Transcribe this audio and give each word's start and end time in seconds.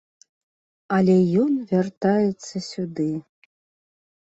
Але 0.97 1.17
ён 1.43 1.51
вяртаецца 1.73 2.65
сюды. 2.71 3.09